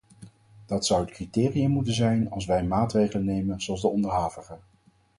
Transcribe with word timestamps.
Dat 0.65 0.85
zou 0.85 1.01
het 1.05 1.11
criterium 1.13 1.69
moeten 1.69 1.93
zijn 1.93 2.29
als 2.29 2.45
wij 2.45 2.63
maatregelen 2.63 3.25
nemen 3.25 3.61
zoals 3.61 3.81
de 3.81 3.87
onderhavige. 3.87 4.59